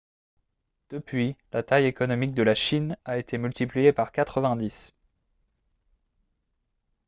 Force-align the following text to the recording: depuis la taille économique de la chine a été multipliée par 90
depuis 0.89 1.35
la 1.53 1.61
taille 1.61 1.85
économique 1.85 2.33
de 2.33 2.41
la 2.41 2.55
chine 2.55 2.97
a 3.05 3.19
été 3.19 3.37
multipliée 3.37 3.93
par 3.93 4.11
90 4.11 4.95